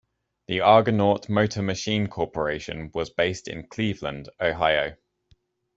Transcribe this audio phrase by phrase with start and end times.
[0.47, 4.95] The Argonaut Motor Machine Corporation was based in Cleveland, Ohio.